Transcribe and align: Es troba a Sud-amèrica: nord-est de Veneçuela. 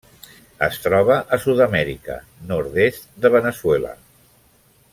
Es 0.67 0.77
troba 0.85 1.17
a 1.37 1.39
Sud-amèrica: 1.43 2.17
nord-est 2.53 3.07
de 3.27 3.33
Veneçuela. 3.37 3.93